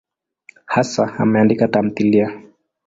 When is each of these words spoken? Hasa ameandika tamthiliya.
Hasa 0.65 1.03
ameandika 1.17 1.67
tamthiliya. 1.67 2.41